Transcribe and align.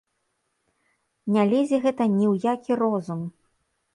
Не 1.35 1.43
лезе 1.51 1.77
гэта 1.85 2.03
ні 2.17 2.25
ў 2.33 2.53
які 2.53 2.71
розум! 2.83 3.21